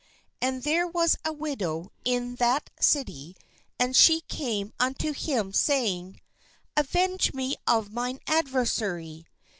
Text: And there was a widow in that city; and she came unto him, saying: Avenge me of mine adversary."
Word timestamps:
And 0.41 0.63
there 0.63 0.87
was 0.87 1.15
a 1.23 1.31
widow 1.31 1.91
in 2.03 2.37
that 2.37 2.71
city; 2.79 3.35
and 3.79 3.95
she 3.95 4.21
came 4.21 4.73
unto 4.79 5.13
him, 5.13 5.53
saying: 5.53 6.19
Avenge 6.75 7.35
me 7.35 7.55
of 7.67 7.91
mine 7.93 8.17
adversary." 8.25 9.27